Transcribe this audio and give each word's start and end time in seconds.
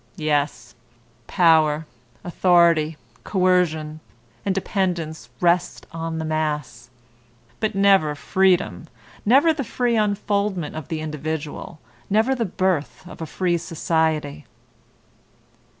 Yes, 0.17 0.73
power, 1.27 1.85
authority, 2.23 2.97
coercion, 3.23 3.99
and 4.43 4.55
dependence 4.55 5.29
rest 5.39 5.85
on 5.91 6.17
the 6.17 6.25
mass, 6.25 6.89
but 7.59 7.75
never 7.75 8.15
freedom, 8.15 8.87
never 9.27 9.53
the 9.53 9.63
free 9.63 9.95
unfoldment 9.97 10.75
of 10.75 10.87
the 10.87 11.01
individual, 11.01 11.79
never 12.09 12.33
the 12.33 12.45
birth 12.45 13.05
of 13.07 13.21
a 13.21 13.27
free 13.27 13.59
society. 13.59 14.47